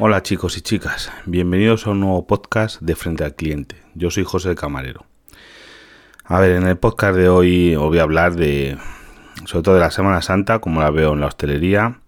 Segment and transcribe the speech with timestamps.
[0.00, 3.82] Hola chicos y chicas, bienvenidos a un nuevo podcast de Frente al Cliente.
[3.96, 5.06] Yo soy José Camarero.
[6.22, 8.78] A ver, en el podcast de hoy os voy a hablar de,
[9.44, 11.98] sobre todo de la Semana Santa, como la veo en la hostelería,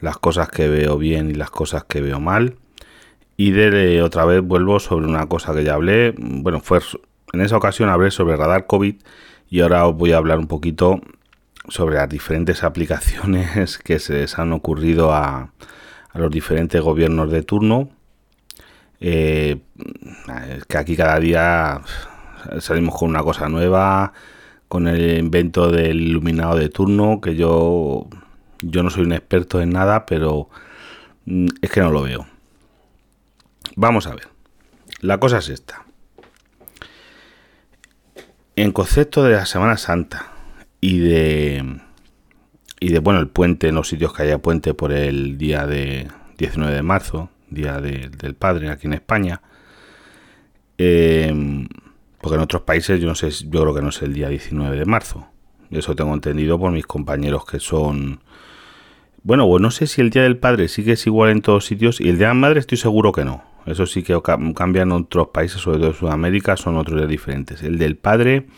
[0.00, 2.56] las cosas que veo bien y las cosas que veo mal.
[3.36, 6.16] Y de otra vez vuelvo sobre una cosa que ya hablé.
[6.18, 6.80] Bueno, fue
[7.32, 8.96] en esa ocasión hablé sobre radar COVID
[9.48, 11.00] y ahora os voy a hablar un poquito
[11.68, 15.52] sobre las diferentes aplicaciones que se les han ocurrido a,
[16.14, 17.88] los diferentes gobiernos de turno.
[19.00, 19.58] Eh,
[20.68, 21.80] que aquí cada día
[22.60, 24.12] salimos con una cosa nueva,
[24.68, 28.06] con el invento del iluminado de turno, que yo,
[28.60, 30.48] yo no soy un experto en nada, pero
[31.26, 32.26] mm, es que no lo veo.
[33.76, 34.28] Vamos a ver.
[35.00, 35.84] La cosa es esta.
[38.54, 40.32] En concepto de la Semana Santa
[40.80, 41.80] y de
[42.82, 46.08] y de bueno el puente en los sitios que haya puente por el día de
[46.38, 49.40] 19 de marzo, día del padre aquí en España,
[50.78, 51.68] em,
[52.20, 54.76] porque en otros países yo no sé, yo creo que no es el día 19
[54.76, 55.28] de marzo.
[55.70, 58.20] Eso tengo entendido por mis compañeros que son
[59.22, 61.64] bueno, pues no sé si el día del padre sí que es igual en todos
[61.64, 63.44] sitios y el día de la madre estoy seguro que no.
[63.64, 64.20] Eso sí que
[64.56, 67.62] cambian en otros países, sobre todo en Sudamérica, son otros días diferentes.
[67.62, 68.48] El del padre,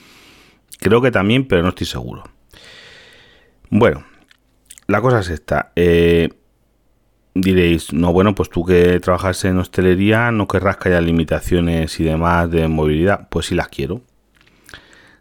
[0.80, 2.24] creo que también, pero no estoy seguro.
[3.68, 4.04] Bueno,
[4.86, 5.72] la cosa es esta.
[5.76, 6.30] Eh,
[7.34, 12.04] diréis, no, bueno, pues tú que trabajas en hostelería, no querrás que haya limitaciones y
[12.04, 13.28] demás de movilidad.
[13.30, 14.02] Pues sí las quiero.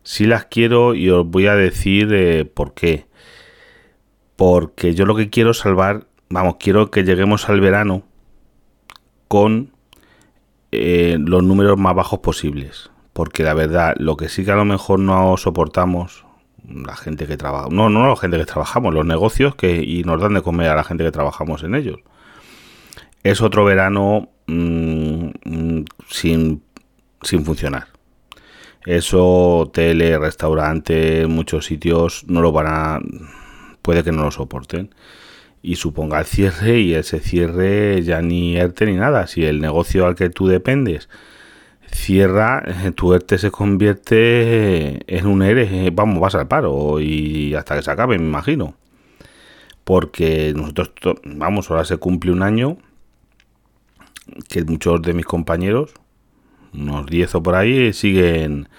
[0.04, 3.08] Sí las quiero y os voy a decir eh, por qué.
[4.36, 8.04] Porque yo lo que quiero salvar, vamos, quiero que lleguemos al verano
[9.28, 9.72] con
[10.72, 12.92] eh, los números más bajos posibles.
[13.14, 16.26] Porque la verdad, lo que sí que a lo mejor no soportamos,
[16.68, 20.22] la gente que trabaja, no, no la gente que trabajamos, los negocios que y nos
[20.22, 22.00] dan de comer a la gente que trabajamos en ellos.
[23.24, 26.64] Es otro verano mm, mm, sin,
[27.22, 27.88] sin funcionar.
[28.86, 33.00] Eso, hoteles, restaurantes, muchos sitios no lo van a.
[33.82, 34.94] puede que no lo soporten
[35.62, 39.28] y suponga el cierre y ese cierre ya ni ERTE ni nada.
[39.28, 41.10] Si el negocio al que tú dependes
[41.94, 47.54] cierra, eh, tu ERTE se convierte en un ERE, eh, vamos, vas al paro y
[47.56, 48.76] hasta que se acabe, me imagino.
[49.84, 50.92] Porque nosotros,
[51.26, 52.78] vamos, ahora se cumple un año
[54.50, 55.94] que muchos de mis compañeros,
[56.74, 58.70] unos 10 o por ahí, siguen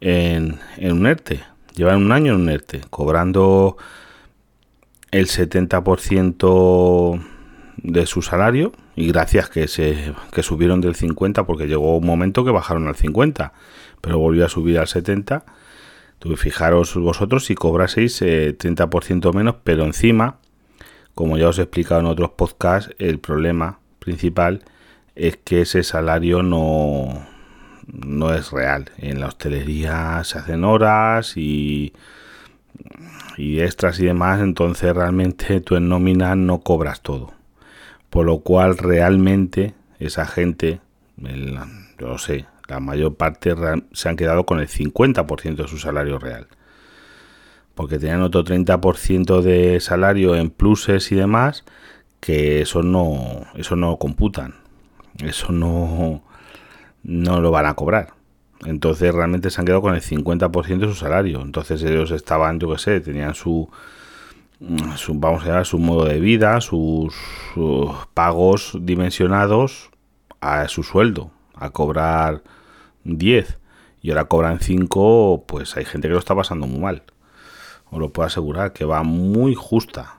[0.00, 1.40] en, en un ERTE.
[1.74, 3.76] Llevan un año en un ERTE, cobrando
[5.10, 7.22] el 70%
[7.76, 12.44] de su salario y gracias que se que subieron del 50 porque llegó un momento
[12.44, 13.52] que bajaron al 50
[14.00, 15.44] pero volvió a subir al 70
[16.20, 20.38] Tú fijaros vosotros si cobraseis 30% eh, menos pero encima
[21.14, 24.62] como ya os he explicado en otros podcasts el problema principal
[25.14, 27.26] es que ese salario no
[27.86, 31.92] no es real en la hostelería se hacen horas y
[33.36, 37.32] y extras y demás, entonces realmente tú en nómina no cobras todo.
[38.14, 40.78] Por lo cual realmente esa gente,
[41.18, 43.56] yo lo sé, la mayor parte
[43.90, 46.46] se han quedado con el 50% de su salario real.
[47.74, 51.64] Porque tenían otro 30% de salario en pluses y demás,
[52.20, 54.54] que eso no, eso no computan.
[55.18, 56.22] Eso no,
[57.02, 58.14] no lo van a cobrar.
[58.64, 61.42] Entonces realmente se han quedado con el 50% de su salario.
[61.42, 63.68] Entonces ellos estaban, yo qué sé, tenían su,
[64.96, 67.14] su, vamos a llamar, su modo de vida, sus,
[68.14, 69.90] pagos dimensionados
[70.40, 72.42] a su sueldo, a cobrar
[73.04, 73.58] 10
[74.02, 77.02] y ahora cobran 5, pues hay gente que lo está pasando muy mal.
[77.90, 80.16] Os lo puedo asegurar, que va muy justa.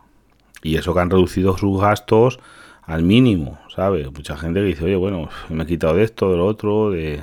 [0.63, 2.39] Y eso que han reducido sus gastos
[2.83, 4.11] al mínimo, ¿sabes?
[4.11, 7.21] Mucha gente que dice, oye, bueno, me he quitado de esto, de lo otro, de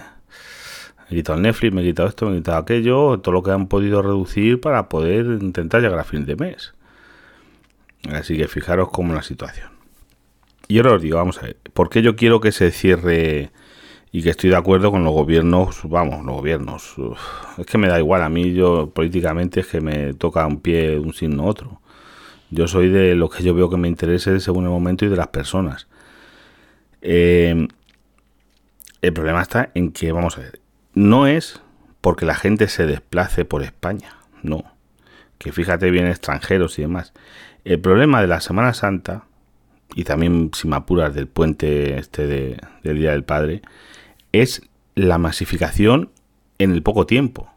[1.10, 3.50] he quitado el Netflix, me he quitado esto, me he quitado aquello, todo lo que
[3.50, 6.74] han podido reducir para poder intentar llegar a fin de mes.
[8.10, 9.70] Así que fijaros cómo la situación.
[10.68, 13.50] Y ahora os digo, vamos a ver, ¿por qué yo quiero que se cierre
[14.10, 15.80] y que estoy de acuerdo con los gobiernos?
[15.84, 16.94] Vamos, los gobiernos.
[17.58, 20.98] es que me da igual, a mí yo políticamente es que me toca un pie
[20.98, 21.80] un signo otro.
[22.50, 25.16] Yo soy de lo que yo veo que me interese según el momento y de
[25.16, 25.86] las personas.
[27.00, 27.66] Eh,
[29.02, 30.60] el problema está en que, vamos a ver,
[30.94, 31.60] no es
[32.00, 34.71] porque la gente se desplace por España, no.
[35.42, 37.12] Que fíjate bien extranjeros y demás.
[37.64, 39.24] El problema de la Semana Santa,
[39.96, 43.60] y también si me apuras del puente este del Día del Padre,
[44.30, 44.62] es
[44.94, 46.10] la masificación
[46.58, 47.50] en el poco tiempo.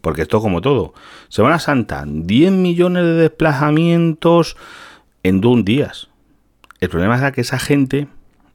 [0.00, 0.94] Porque esto como todo.
[1.28, 4.56] Semana Santa, 10 millones de desplazamientos
[5.24, 6.08] en dos días.
[6.78, 8.06] El problema es que esa gente,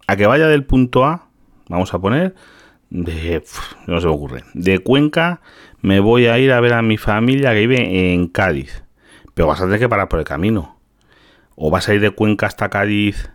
[0.07, 1.27] a que vaya del punto A,
[1.67, 2.35] vamos a poner,
[2.89, 3.43] de,
[3.87, 5.41] no se me ocurre, de Cuenca
[5.83, 8.83] me voy a ir a ver a mi familia que vive en Cádiz,
[9.33, 10.80] pero vas a tener que parar por el camino.
[11.56, 13.30] O vas a ir de Cuenca hasta Cádiz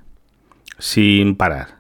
[0.79, 1.77] sin parar.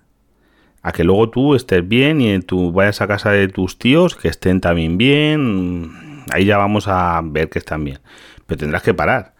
[0.82, 4.28] A que luego tú estés bien y tú vayas a casa de tus tíos que
[4.28, 6.24] estén también bien.
[6.32, 8.00] Ahí ya vamos a ver que están bien.
[8.46, 9.34] Pero tendrás que parar.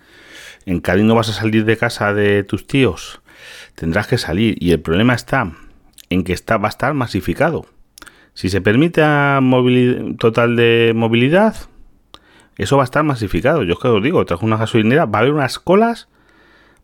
[0.64, 3.20] En Cádiz no vas a salir de casa de tus tíos.
[3.75, 4.56] Tendrás que salir.
[4.60, 5.52] Y el problema está
[6.08, 7.66] en que está, va a estar masificado.
[8.38, 9.40] Si se permite a
[10.17, 11.56] total de movilidad,
[12.56, 13.64] eso va a estar masificado.
[13.64, 16.06] Yo es que os digo, trajo una gasolinera, va a haber unas colas.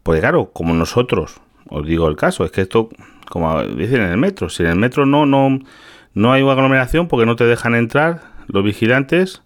[0.03, 2.89] Porque claro, como nosotros, os digo el caso, es que esto,
[3.31, 5.61] como dicen en el metro, si en el metro no, no,
[6.13, 9.45] no hay aglomeración porque no te dejan entrar los vigilantes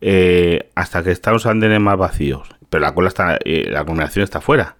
[0.00, 4.24] eh, hasta que están los andenes más vacíos pero la cola está, eh, la aglomeración
[4.24, 4.74] está fuera.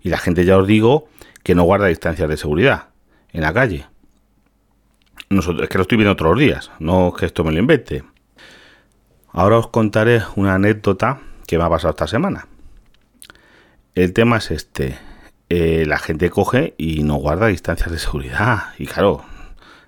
[0.00, 1.06] Y la gente ya os digo
[1.44, 2.88] que no guarda distancias de seguridad
[3.32, 3.86] en la calle.
[5.28, 8.04] Nosotros, es que lo estoy viendo los días, no que esto me lo invente.
[9.32, 12.46] Ahora os contaré una anécdota que me ha pasado esta semana.
[13.94, 14.98] El tema es este.
[15.48, 18.74] Eh, la gente coge y no guarda distancias de seguridad.
[18.78, 19.24] Y claro,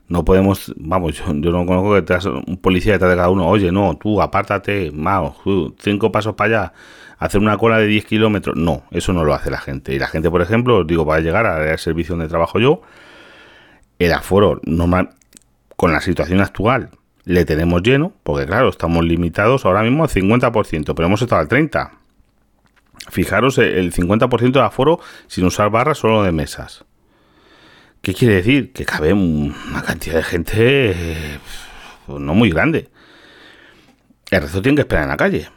[0.09, 3.71] no podemos, vamos, yo, no conozco que te un policía detrás de cada uno, oye,
[3.71, 5.37] no, tú apártate, mao,
[5.79, 6.73] cinco pasos para allá,
[7.19, 8.57] hacer una cola de 10 kilómetros.
[8.57, 9.95] No, eso no lo hace la gente.
[9.95, 12.81] Y la gente, por ejemplo, os digo, para llegar al servicio donde trabajo yo,
[13.99, 15.11] el aforo normal,
[15.79, 16.91] con la situación actual,
[17.25, 21.49] le tenemos lleno, porque claro, estamos limitados ahora mismo al 50%, pero hemos estado al
[21.49, 21.93] 30%.
[23.11, 24.99] Fijaros, el 50% de aforo
[25.29, 26.85] sin usar barras solo de mesas.
[28.03, 28.73] ¿Qué quiere decir?
[28.73, 30.97] Que cabe una cantidad de gente
[32.07, 32.91] pues, no muy grande.
[34.33, 35.49] El resto tiene que esperar en la calle.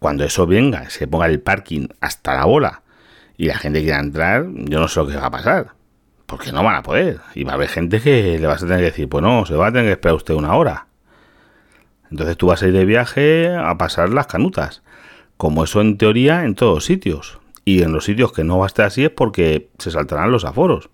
[0.00, 2.82] Cuando eso venga, se ponga el parking hasta la bola
[3.36, 5.75] y la gente quiera entrar, yo no sé lo que va a pasar.
[6.26, 7.20] Porque no van a poder.
[7.34, 9.54] Y va a haber gente que le vas a tener que decir, pues no, se
[9.54, 10.86] va a tener que esperar usted una hora.
[12.10, 14.82] Entonces tú vas a ir de viaje a pasar las canutas.
[15.36, 17.38] Como eso en teoría en todos sitios.
[17.64, 20.44] Y en los sitios que no va a estar así es porque se saltarán los
[20.44, 20.88] aforos.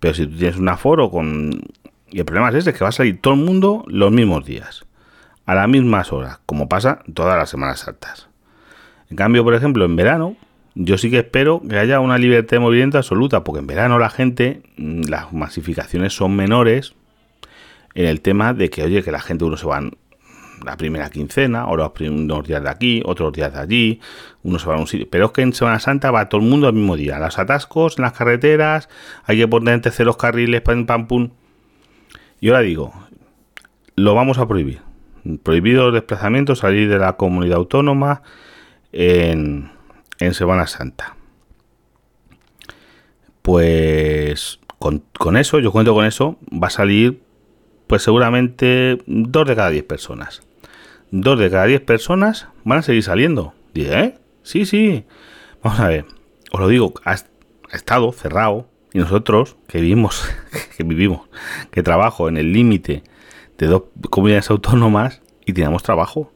[0.00, 1.62] Pero si tú tienes un aforo con...
[2.10, 4.84] Y el problema es ese, que va a salir todo el mundo los mismos días,
[5.46, 8.28] a las mismas horas, como pasa todas las Semanas Altas.
[9.10, 10.36] En cambio, por ejemplo, en verano,
[10.74, 14.10] yo sí que espero que haya una libertad de movimiento absoluta, porque en verano la
[14.10, 16.94] gente, mm, las masificaciones son menores
[17.94, 19.92] en el tema de que, oye, que la gente uno se van
[20.64, 24.00] la primera quincena, o los unos días de aquí, otros días de allí,
[24.42, 25.06] uno se va a un sitio.
[25.10, 27.18] Pero es que en Semana Santa va todo el mundo al mismo día.
[27.18, 28.88] Los atascos en las carreteras,
[29.24, 31.30] hay que poner en terceros carriles, pam, pam, pum.
[32.40, 32.92] Y ahora digo,
[33.96, 34.80] lo vamos a prohibir.
[35.42, 38.22] Prohibido el desplazamiento, salir de la comunidad autónoma
[38.92, 39.70] en,
[40.18, 41.16] en Semana Santa.
[43.42, 47.22] Pues con, eso, yo cuento con eso, va a salir
[47.86, 50.42] pues seguramente dos de cada diez personas
[51.22, 53.54] dos de cada diez personas van a seguir saliendo.
[53.72, 54.18] Dice, ¿eh?
[54.42, 55.04] Sí, sí.
[55.62, 56.06] Vamos a ver.
[56.50, 57.14] Os lo digo, ha,
[57.72, 60.28] estado cerrado y nosotros que vivimos,
[60.76, 61.28] que vivimos,
[61.70, 63.04] que trabajo en el límite
[63.58, 66.32] de dos comunidades autónomas y tenemos trabajo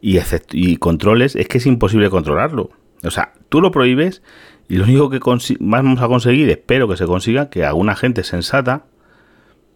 [0.00, 2.70] y, controles, es que es imposible controlarlo.
[3.02, 4.22] O sea, tú lo prohíbes
[4.68, 5.20] y lo único que
[5.60, 8.84] vamos a conseguir, espero que se consiga, que alguna gente sensata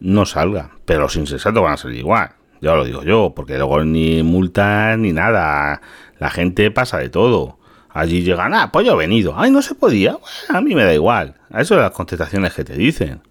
[0.00, 0.70] no salga.
[0.84, 2.30] Pero los insensatos van a salir igual.
[2.60, 5.80] Ya lo digo yo, porque luego ni multas ni nada.
[6.18, 7.58] La gente pasa de todo.
[7.88, 9.34] Allí llegan, ah, pues yo he venido.
[9.36, 10.18] Ay, no se podía.
[10.48, 11.36] a mí me da igual.
[11.50, 13.22] A eso de las contestaciones que te dicen.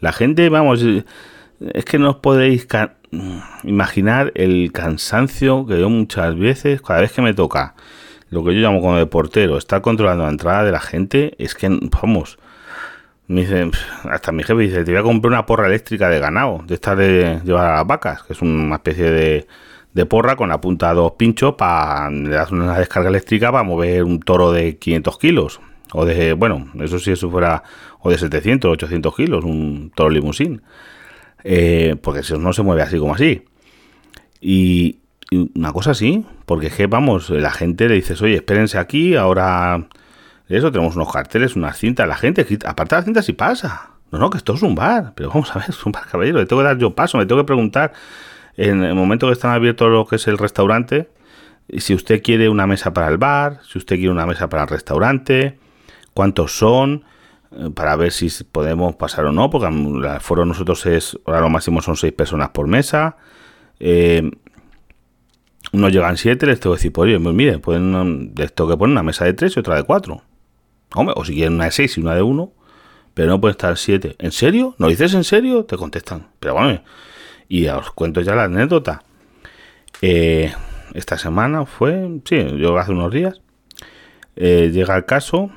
[0.00, 2.66] La gente, vamos, es que no os podéis
[3.64, 7.74] imaginar el cansancio que yo muchas veces, cada vez que me toca
[8.30, 11.54] lo que yo llamo como de portero, estar controlando la entrada de la gente, es
[11.54, 11.68] que,
[12.02, 12.38] vamos,
[13.26, 13.70] me dice,
[14.10, 16.96] hasta mi jefe dice, te voy a comprar una porra eléctrica de ganado, de esta
[16.96, 19.46] de llevar a las vacas, que es una especie de,
[20.06, 24.04] porra con la punta a dos pinchos para le das una descarga eléctrica para mover
[24.04, 25.60] un toro de 500 kilos.
[25.92, 27.64] O de, bueno, eso si eso fuera,
[28.00, 30.62] o de 700, 800 kilos, un toro limusín.
[31.50, 33.42] Eh, porque eso no se mueve así como así.
[34.40, 34.98] Y,
[35.54, 39.88] una cosa así, porque es que, vamos, la gente le dices, oye, espérense aquí, ahora
[40.48, 42.06] eso, tenemos unos carteles, unas cintas.
[42.06, 43.92] La gente, aparte de las cintas, sí pasa.
[44.10, 45.12] No, no, que esto es un bar.
[45.14, 46.38] Pero vamos a ver, es un bar, caballero.
[46.38, 47.92] Le tengo que dar yo paso, me tengo que preguntar
[48.58, 51.08] en el momento que están abiertos lo que es el restaurante,
[51.78, 54.68] si usted quiere una mesa para el bar, si usted quiere una mesa para el
[54.68, 55.58] restaurante,
[56.12, 57.04] cuántos son,
[57.74, 61.80] para ver si podemos pasar o no, porque el foro nosotros es, ahora lo máximo
[61.80, 63.16] son seis personas por mesa.
[63.80, 64.30] Eh,
[65.72, 68.92] unos llegan siete, les tengo que decir, pues, pues mire, pueden, les tengo que poner
[68.92, 70.22] una mesa de tres y otra de cuatro.
[70.94, 72.52] Hombre, o si quieren una de 6 y una de 1,
[73.14, 74.16] pero no puede estar siete.
[74.18, 74.74] ¿En serio?
[74.78, 75.64] ¿No dices en serio?
[75.64, 76.28] Te contestan.
[76.40, 76.82] Pero bueno,
[77.48, 79.02] y os cuento ya la anécdota.
[80.00, 80.52] Eh,
[80.94, 83.40] esta semana fue, sí, yo hace unos días,
[84.36, 85.50] eh, llega el caso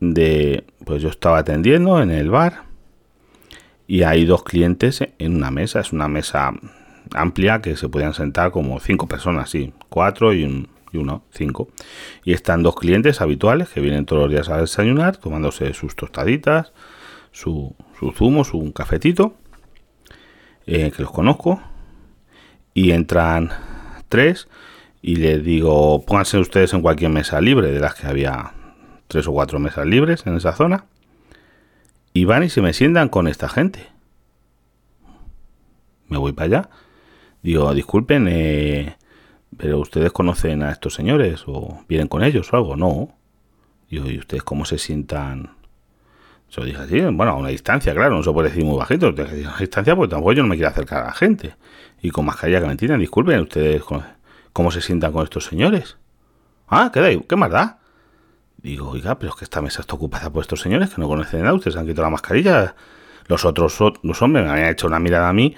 [0.00, 2.64] de, pues yo estaba atendiendo en el bar
[3.86, 6.52] y hay dos clientes en una mesa, es una mesa
[7.14, 11.68] amplia que se podían sentar como cinco personas, sí, cuatro y, un, uno, cinco.
[12.24, 16.72] Y están dos clientes habituales que vienen todos los días a desayunar, tomándose sus tostaditas,
[17.32, 19.34] su, su zumo, su cafetito,
[20.66, 21.60] eh, que los conozco,
[22.74, 23.50] y entran
[24.08, 24.48] tres
[25.02, 28.52] y les digo, pónganse ustedes en cualquier mesa libre, de las que había
[29.08, 30.86] tres o cuatro mesas libres en esa zona,
[32.12, 33.88] y van y se me sientan con esta gente.
[36.08, 36.70] Me voy para allá.
[37.42, 38.96] Digo, disculpen, eh,
[39.56, 42.76] pero ustedes conocen a estos señores o vienen con ellos o algo.
[42.76, 43.10] No.
[43.90, 45.50] Digo, ¿y ustedes cómo se sientan?
[46.48, 49.06] Se lo dije así, bueno, a una distancia, claro, no se puede decir muy bajito,
[49.06, 51.54] a una distancia porque tampoco yo no me quiero acercar a la gente.
[52.00, 53.82] Y con mascarilla que me entiendan, disculpen, ustedes
[54.52, 55.98] cómo se sientan con estos señores.
[56.68, 57.80] Ah, ¿qué, da, ¿qué más da?
[58.66, 61.42] Digo, oiga, pero es que esta mesa está ocupada por estos señores que no conocen
[61.42, 62.74] nada, ustedes han quitado la mascarilla.
[63.28, 65.54] Los otros, los hombres me habían hecho una mirada a mí,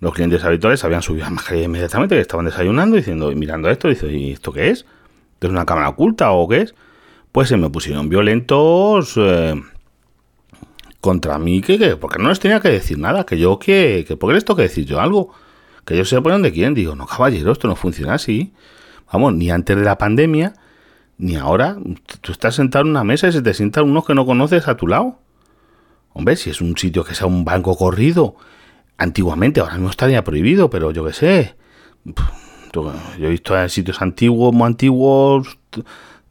[0.00, 3.88] los clientes habituales habían subido la mascarilla inmediatamente, que estaban desayunando, diciendo, y mirando esto,
[3.88, 4.86] dice, ¿y esto qué es?
[5.38, 6.74] ¿Es una cámara oculta o qué es?
[7.30, 9.54] Pues se me pusieron violentos eh,
[11.02, 14.16] contra mí, que, que, porque no les tenía que decir nada, que yo, que, que,
[14.16, 15.30] ¿por qué les tengo que decir yo algo?
[15.84, 16.72] Que ellos se ponen de quién.
[16.72, 18.54] Digo, no, caballero, esto no funciona así.
[19.12, 20.54] Vamos, ni antes de la pandemia,
[21.18, 21.76] ni ahora.
[22.20, 24.76] Tú estás sentado en una mesa y se te sientan unos que no conoces a
[24.76, 25.18] tu lado.
[26.12, 28.36] Hombre, si es un sitio que sea un banco corrido,
[28.98, 31.56] antiguamente, ahora no estaría prohibido, pero yo qué sé.
[32.72, 35.58] Yo he visto sitios antiguos, muy antiguos,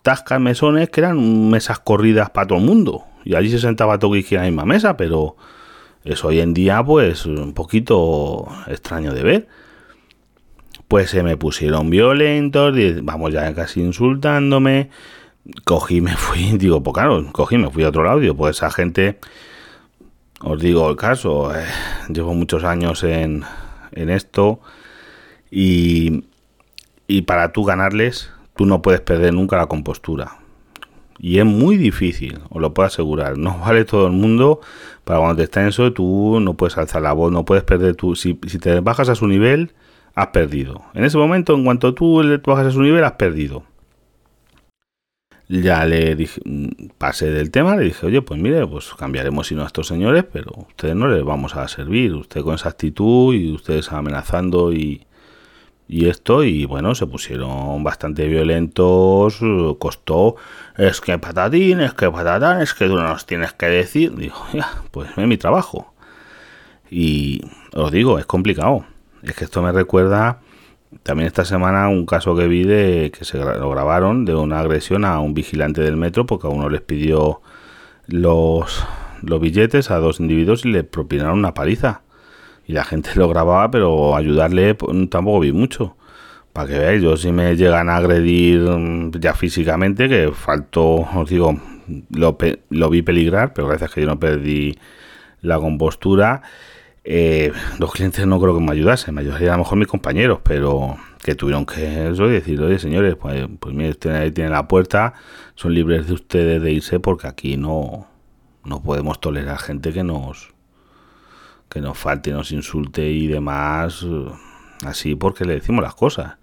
[0.04, 3.04] tascas, mesones, que eran mesas corridas para todo el mundo.
[3.24, 5.36] Y allí se sentaba todo en la misma mesa, pero
[6.04, 9.48] eso hoy en día, pues, un poquito extraño de ver.
[10.88, 14.90] Pues se me pusieron violentos, vamos ya casi insultándome.
[15.64, 19.20] Cogí, me fui, digo, pues claro, cogí, me fui a otro lado, pues esa gente,
[20.42, 21.66] os digo el caso, eh,
[22.10, 23.44] llevo muchos años en,
[23.92, 24.60] en esto
[25.52, 26.26] y,
[27.08, 30.40] y para tú ganarles, tú no puedes perder nunca la compostura.
[31.18, 33.38] Y es muy difícil, os lo puedo asegurar.
[33.38, 34.62] No vale todo el mundo
[35.04, 37.96] para cuando te está en eso, tú no puedes alzar la voz, no puedes perder
[37.96, 38.16] tu.
[38.16, 39.72] Si, si te bajas a su nivel,
[40.16, 40.82] has perdido.
[40.94, 43.64] En ese momento, en cuanto tú le bajas a su nivel, has perdido.
[45.48, 49.64] Ya le dije, mm, pasé del tema, le dije, oye, pues mire, pues cambiaremos sino
[49.64, 52.16] a estos señores, pero ustedes no les vamos a servir.
[52.16, 55.06] Usted con esa actitud y ustedes amenazando y,
[55.88, 59.40] y esto, y bueno, se pusieron bastante violentos,
[59.80, 60.36] costó,
[60.78, 64.16] es que patatín, es que patatán, es que tú no nos tienes que decir.
[64.16, 65.94] Digo, ya, pues es mi trabajo.
[66.90, 67.42] Y
[67.74, 68.86] os digo, es complicado.
[69.26, 70.40] Es que esto me recuerda
[71.02, 75.04] también esta semana un caso que vi de que se lo grabaron de una agresión
[75.04, 77.42] a un vigilante del metro porque a uno les pidió
[78.06, 78.86] los,
[79.24, 82.04] los billetes a dos individuos y le propinaron una paliza
[82.68, 85.98] y la gente lo grababa, pero ayudarle pues, tampoco vi mucho.
[86.54, 91.30] Para que veáis, yo si me llegan a agredir mm, ya físicamente, que faltó, os
[91.30, 91.60] digo,
[92.12, 92.38] lo,
[92.70, 94.78] lo vi peligrar, pero gracias que yo no perdí
[95.42, 96.44] la compostura.
[97.08, 100.40] Eh, los clientes no creo que me ayudasen, me ayudarían a lo mejor mis compañeros,
[100.44, 104.68] pero que tuvieron que eso decir, oye señores, pues, pues mire, usted ahí tiene la
[104.68, 105.14] puerta,
[105.54, 108.08] son libres de ustedes de irse porque aquí no,
[108.64, 110.54] no podemos tolerar gente que nos,
[111.70, 114.26] que nos falte, nos insulte y demás, eh,
[114.84, 116.38] así porque le decimos las cosas.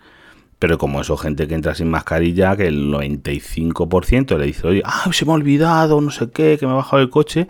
[0.60, 5.10] Pero como eso, gente que entra sin mascarilla, que el 95% le dice, oye, ah,
[5.12, 7.48] se me ha olvidado, no sé qué, que me ha bajado el coche,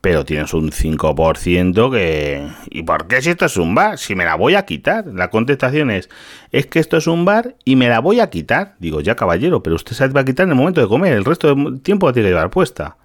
[0.00, 2.48] pero tienes un 5% que...
[2.70, 3.98] ¿Y por qué si esto es un bar?
[3.98, 5.06] Si me la voy a quitar.
[5.06, 6.08] La contestación es,
[6.52, 8.76] es que esto es un bar y me la voy a quitar.
[8.78, 11.24] Digo, ya caballero, pero usted se va a quitar en el momento de comer, el
[11.24, 12.96] resto del tiempo la tiene que llevar puesta.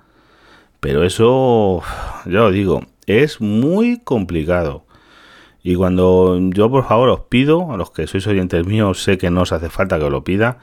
[0.79, 1.81] Pero eso,
[2.25, 4.85] ya lo digo, es muy complicado.
[5.63, 9.31] Y cuando yo por favor os pido, a los que sois oyentes míos, sé que
[9.31, 10.59] no os hace falta que os lo pida,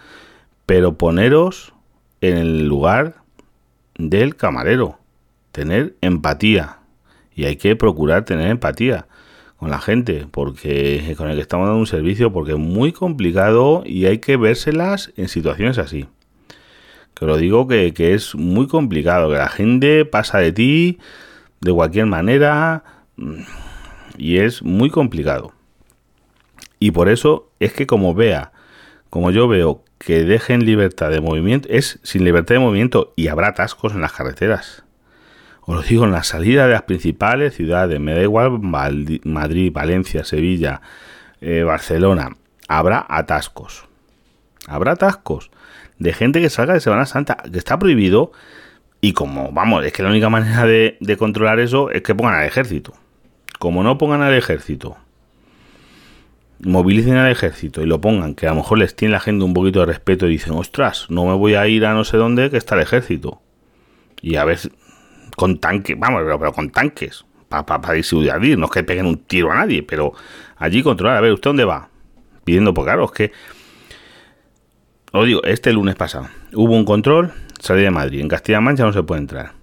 [0.64, 1.74] pero poneros
[2.20, 3.16] en el lugar
[3.96, 5.00] del camarero,
[5.52, 6.78] tener empatía.
[7.34, 9.06] Y hay que procurar tener empatía
[9.56, 13.84] con la gente, porque con el que estamos dando un servicio, porque es muy complicado
[13.86, 16.06] y hay que vérselas en situaciones así.
[17.14, 20.98] Que lo digo que, que es muy complicado, que la gente pasa de ti,
[21.60, 22.82] de cualquier manera
[24.18, 25.52] y es muy complicado.
[26.78, 28.52] Y por eso es que como vea,
[29.10, 33.48] como yo veo que dejen libertad de movimiento, es sin libertad de movimiento y habrá
[33.48, 34.84] atascos en las carreteras.
[35.64, 40.24] Os lo digo, en la salida de las principales ciudades, me da igual Madrid, Valencia,
[40.24, 40.82] Sevilla,
[41.40, 42.36] eh, Barcelona,
[42.68, 43.86] habrá atascos.
[44.66, 45.50] Habrá atascos
[45.98, 48.32] de gente que salga de Semana Santa, que está prohibido.
[49.00, 52.34] Y como, vamos, es que la única manera de, de controlar eso es que pongan
[52.34, 52.94] al ejército.
[53.58, 54.96] Como no pongan al ejército
[56.64, 59.54] movilicen al ejército y lo pongan, que a lo mejor les tiene la gente un
[59.54, 62.50] poquito de respeto y dicen, ostras, no me voy a ir a no sé dónde
[62.50, 63.40] que está el ejército.
[64.20, 64.58] Y a ver,
[65.36, 69.56] con tanques, vamos, pero, con tanques, para pa, no es que peguen un tiro a
[69.56, 70.12] nadie, pero
[70.56, 71.88] allí controlar, a ver, ¿usted dónde va?
[72.44, 73.32] Pidiendo, por claro, es que,
[75.12, 78.92] os digo, este lunes pasado, hubo un control, salí de Madrid, en Castilla-La Mancha no
[78.92, 79.62] se puede entrar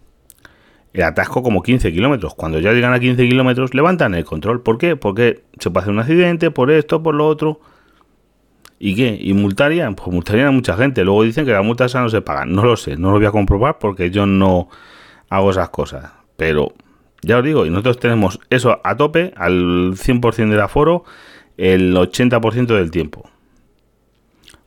[0.93, 2.33] el atasco como 15 kilómetros.
[2.35, 4.61] Cuando ya llegan a 15 kilómetros, levantan el control.
[4.61, 4.95] ¿Por qué?
[4.95, 7.59] Porque se puede hacer un accidente, por esto, por lo otro.
[8.79, 9.17] ¿Y qué?
[9.19, 9.95] ¿Y multarían?
[9.95, 11.03] Pues multarían a mucha gente.
[11.03, 12.53] Luego dicen que las multas no se pagan.
[12.53, 14.69] No lo sé, no lo voy a comprobar porque yo no
[15.29, 16.11] hago esas cosas.
[16.37, 16.73] Pero
[17.21, 21.03] ya os digo, y nosotros tenemos eso a tope, al 100% del aforo,
[21.57, 23.29] el 80% del tiempo.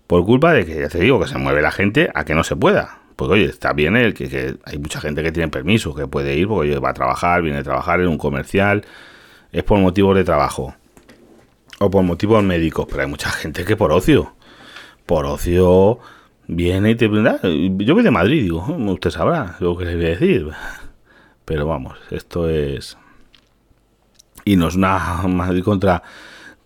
[0.06, 2.44] Por culpa de que, ya te digo, que se mueve la gente a que no
[2.44, 2.98] se pueda.
[3.16, 6.48] Porque oye, está bien el que, hay mucha gente que tiene permiso, que puede ir,
[6.48, 8.84] porque va a trabajar, viene a trabajar en un comercial,
[9.52, 10.74] es por motivos de trabajo
[11.78, 14.34] o por motivos médicos, pero hay mucha gente que por ocio,
[15.06, 15.98] por ocio
[16.54, 17.40] viene y te brinda.
[17.42, 20.48] Yo voy de Madrid, digo, usted sabrá lo que le voy a decir.
[21.44, 22.96] Pero vamos, esto es.
[24.44, 26.02] Y no es una Madrid contra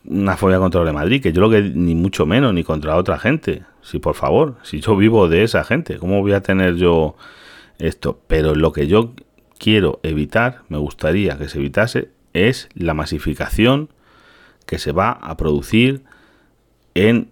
[0.09, 3.19] una fobia contra de Madrid, que yo lo que ni mucho menos, ni contra otra
[3.19, 3.64] gente.
[3.83, 7.16] Si por favor, si yo vivo de esa gente, ¿cómo voy a tener yo
[7.78, 8.21] esto?
[8.26, 9.14] Pero lo que yo
[9.59, 13.88] quiero evitar, me gustaría que se evitase, es la masificación
[14.66, 16.02] que se va a producir
[16.95, 17.31] en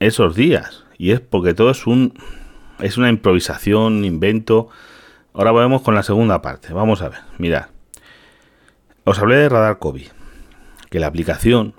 [0.00, 0.84] esos días.
[0.98, 2.12] Y es porque todo es un
[2.80, 4.68] es una improvisación, invento.
[5.32, 6.72] Ahora vamos con la segunda parte.
[6.72, 7.66] Vamos a ver, mirad.
[9.04, 10.08] Os hablé de Radar COVID,
[10.90, 11.74] que la aplicación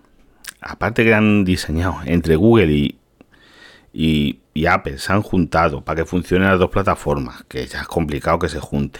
[0.61, 6.49] aparte que han diseñado entre Google y, y, Apple, se han juntado para que funcionen
[6.49, 8.99] las dos plataformas, que ya es complicado que se junte.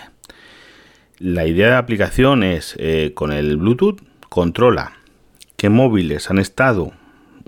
[1.18, 4.94] La idea de la aplicación es, eh, con el Bluetooth, controla
[5.58, 6.94] qué móviles han estado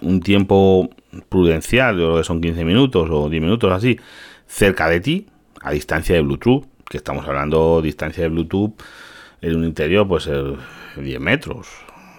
[0.01, 0.89] un tiempo
[1.29, 3.99] prudencial, yo creo que son 15 minutos o 10 minutos así,
[4.47, 5.27] cerca de ti,
[5.61, 8.73] a distancia de Bluetooth, que estamos hablando distancia de Bluetooth
[9.41, 10.29] en un interior, pues
[10.97, 11.67] 10 metros,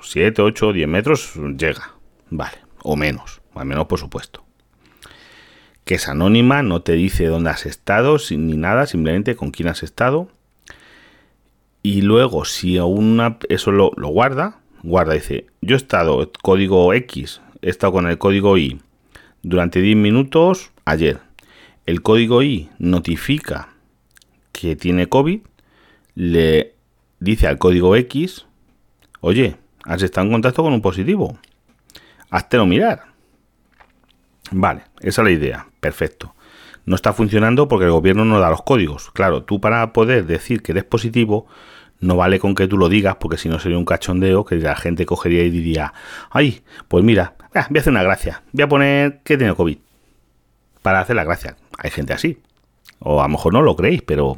[0.03, 1.93] 7, 8, 10 metros llega.
[2.31, 4.45] Vale, o menos, al menos por supuesto.
[5.85, 9.83] Que es anónima, no te dice dónde has estado ni nada, simplemente con quién has
[9.83, 10.29] estado.
[11.83, 17.41] Y luego, si una, eso lo, lo guarda, guarda, dice, yo he estado, código X,
[17.63, 18.81] he estado con el código Y
[19.43, 21.21] durante 10 minutos ayer.
[21.87, 23.71] El código Y notifica
[24.53, 25.41] que tiene COVID,
[26.15, 26.75] le
[27.19, 28.47] dice al código X,
[29.21, 31.39] oye, has estado en contacto con un positivo.
[32.31, 33.05] Háztelo mirar.
[34.51, 35.67] Vale, esa es la idea.
[35.81, 36.35] Perfecto.
[36.85, 39.11] No está funcionando porque el gobierno no da los códigos.
[39.13, 41.47] Claro, tú para poder decir que eres positivo,
[42.03, 44.75] no vale con que tú lo digas, porque si no sería un cachondeo que la
[44.77, 45.95] gente cogería y diría,
[46.31, 49.79] ay, pues mira, ah, voy a hacer una gracia, voy a poner que tengo COVID.
[50.83, 51.57] Para hacer la gracia.
[51.79, 52.43] Hay gente así.
[52.99, 54.37] O a lo mejor no lo creéis, pero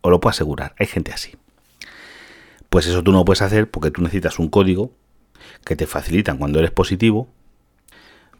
[0.00, 1.34] os lo puedo asegurar, hay gente así.
[2.70, 4.92] Pues eso tú no puedes hacer porque tú necesitas un código
[5.64, 7.28] que te facilitan cuando eres positivo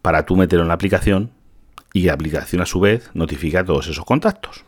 [0.00, 1.32] para tú meterlo en la aplicación
[1.92, 4.64] y la aplicación a su vez notifica todos esos contactos.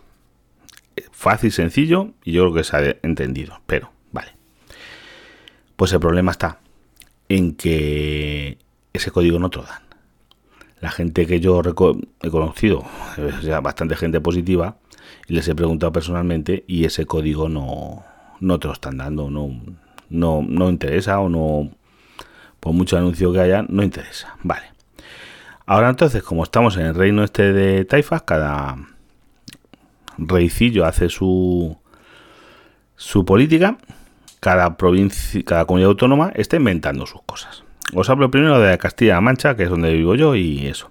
[1.13, 4.33] Fácil, sencillo y yo creo que se ha entendido, pero vale.
[5.77, 6.59] Pues el problema está
[7.29, 8.59] en que
[8.93, 9.83] ese código no te lo dan.
[10.81, 11.63] La gente que yo
[12.23, 12.85] he conocido,
[13.43, 14.77] ya bastante gente positiva,
[15.27, 18.05] y les he preguntado personalmente y ese código no,
[18.41, 19.51] no te lo están dando, no,
[20.09, 21.71] no, no interesa o no,
[22.61, 24.37] por mucho anuncio que haya, no interesa.
[24.43, 24.67] Vale.
[25.65, 28.77] Ahora entonces, como estamos en el reino este de Taifas, cada
[30.19, 31.79] reicillo hace su,
[32.97, 33.79] su política,
[34.41, 37.65] cada provincia, cada comunidad autónoma está inventando sus cosas.
[37.95, 40.91] Os hablo primero de Castilla-La Mancha, que es donde vivo yo, y eso.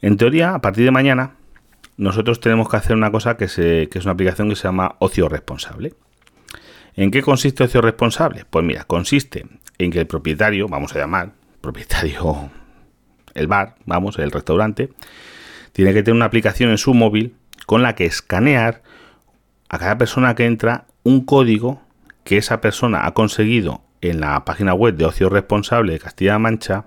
[0.00, 1.32] En teoría, a partir de mañana,
[1.96, 5.28] nosotros tenemos que hacer una cosa que, que es una aplicación que se llama Ocio
[5.28, 5.94] Responsable.
[6.94, 8.44] ¿En qué consiste ocio responsable?
[8.48, 9.46] Pues mira, consiste
[9.78, 12.50] en que el propietario, vamos a llamar, propietario,
[13.34, 14.90] el bar, vamos, el restaurante,
[15.72, 17.34] tiene que tener una aplicación en su móvil
[17.66, 18.82] con la que escanear
[19.68, 21.82] a cada persona que entra un código
[22.24, 26.86] que esa persona ha conseguido en la página web de Ocio Responsable de Castilla-La Mancha,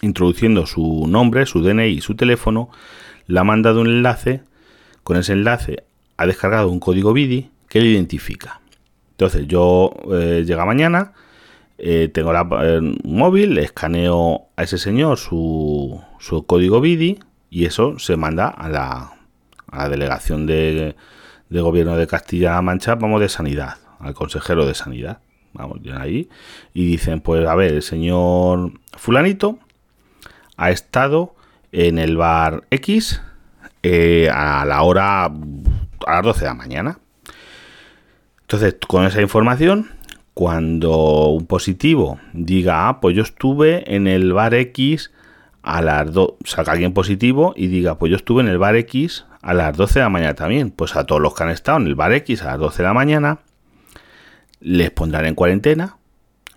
[0.00, 2.70] introduciendo su nombre, su DNI y su teléfono,
[3.26, 4.42] le ha mandado un enlace,
[5.04, 5.84] con ese enlace
[6.16, 8.60] ha descargado un código BIDI ¿Qué le identifica?
[9.12, 11.14] Entonces yo eh, llega mañana,
[11.78, 17.98] eh, tengo un móvil, le escaneo a ese señor su, su código BIDI y eso
[17.98, 19.21] se manda a la,
[19.72, 20.94] a la delegación de,
[21.50, 25.18] gobierno de Castilla-La Mancha, vamos, de sanidad, al consejero de sanidad.
[25.54, 26.28] Vamos, ahí.
[26.72, 29.58] Y dicen, pues a ver, el señor fulanito
[30.56, 31.34] ha estado
[31.72, 33.20] en el bar X
[33.82, 35.32] eh, a la hora, a
[36.06, 36.98] las 12 de la mañana.
[38.42, 39.90] Entonces, con esa información,
[40.34, 45.10] cuando un positivo diga, ah, pues yo estuve en el bar X
[45.62, 49.26] a las 2, salga alguien positivo y diga, pues yo estuve en el bar X
[49.42, 50.70] a las 12 de la mañana también.
[50.70, 52.88] Pues a todos los que han estado en el bar X a las 12 de
[52.88, 53.40] la mañana,
[54.60, 55.96] les pondrán en cuarentena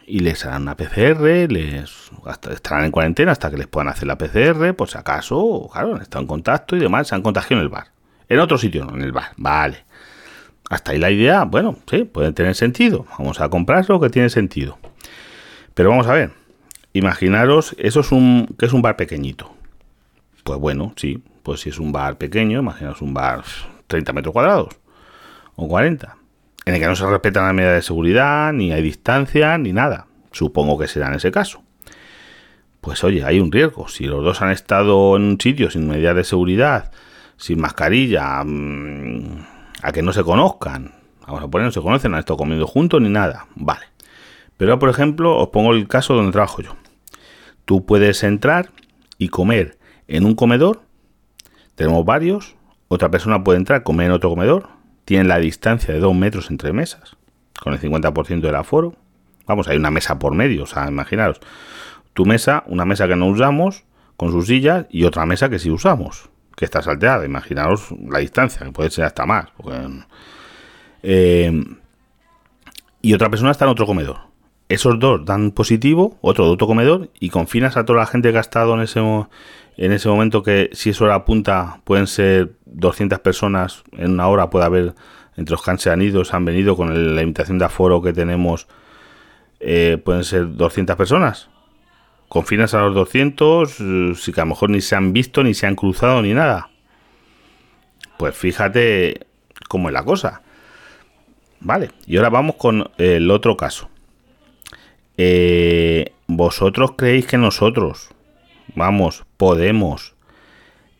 [0.07, 2.11] y les harán una PCR, les
[2.51, 6.01] estarán en cuarentena hasta que les puedan hacer la PCR, por si acaso, claro, han
[6.01, 7.87] estado en contacto y demás, se han contagiado en el bar.
[8.29, 9.83] En otro sitio, no, en el bar, vale.
[10.69, 13.05] Hasta ahí la idea, bueno, sí, puede tener sentido.
[13.17, 14.77] Vamos a comprar lo que tiene sentido.
[15.73, 16.31] Pero vamos a ver,
[16.93, 19.54] imaginaros, eso es un, que es un bar pequeñito.
[20.45, 23.43] Pues bueno, sí, pues si es un bar pequeño, imaginaos un bar
[23.87, 24.75] 30 metros cuadrados
[25.55, 26.17] o 40
[26.67, 30.05] en el que no se respetan las medidas de seguridad, ni hay distancia, ni nada.
[30.31, 31.63] Supongo que será en ese caso.
[32.79, 33.87] Pues oye, hay un riesgo.
[33.87, 36.91] Si los dos han estado en un sitio sin medidas de seguridad,
[37.37, 39.45] sin mascarilla, mm,
[39.81, 40.93] a que no se conozcan,
[41.25, 43.87] vamos a poner, no se conocen, han estado comiendo juntos ni nada, vale.
[44.57, 46.75] Pero por ejemplo, os pongo el caso donde trabajo yo.
[47.65, 48.69] Tú puedes entrar
[49.17, 50.81] y comer en un comedor,
[51.75, 52.55] tenemos varios,
[52.87, 54.69] otra persona puede entrar, comer en otro comedor,
[55.05, 57.15] tienen la distancia de dos metros entre mesas,
[57.61, 58.95] con el 50% del aforo.
[59.45, 61.39] Vamos, hay una mesa por medio, o sea, imaginaros,
[62.13, 63.83] tu mesa, una mesa que no usamos,
[64.17, 67.25] con sus sillas, y otra mesa que sí usamos, que está salteada.
[67.25, 69.47] Imaginaros la distancia, que puede ser hasta más.
[71.03, 71.63] Eh,
[73.01, 74.17] y otra persona está en otro comedor.
[74.69, 78.37] Esos dos dan positivo, otro de otro comedor, y confinas a toda la gente que
[78.37, 79.01] ha estado en ese,
[79.77, 84.49] en ese momento que si es hora punta pueden ser 200 personas en una hora,
[84.49, 84.95] puede haber
[85.37, 88.13] entre los que se han ido, se han venido con la invitación de aforo que
[88.13, 88.67] tenemos,
[89.59, 91.49] eh, pueden ser 200 personas.
[92.29, 95.53] Confinas a los 200, eh, si que a lo mejor ni se han visto, ni
[95.53, 96.69] se han cruzado, ni nada.
[98.17, 99.27] Pues fíjate
[99.67, 100.41] cómo es la cosa.
[101.59, 103.89] Vale, y ahora vamos con el otro caso.
[105.17, 108.09] Eh, ¿Vosotros creéis que nosotros,
[108.75, 110.15] vamos, podemos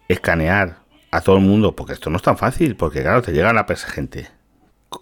[0.08, 0.80] escanear
[1.12, 3.65] a todo el mundo, porque esto no es tan fácil, porque claro, te llega la
[3.65, 4.28] gente.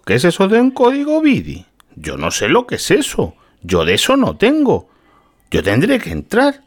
[0.06, 1.66] ¿Qué es eso de un código BIDI?
[1.96, 3.34] Yo no sé lo que es eso.
[3.62, 4.88] Yo de eso no tengo.
[5.50, 6.62] Yo tendré que entrar.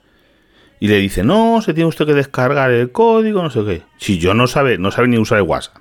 [0.79, 3.81] Y le dice, no, se tiene usted que descargar el código, no sé qué.
[3.97, 5.77] Si yo no sabe, no sabe ni usar el WhatsApp.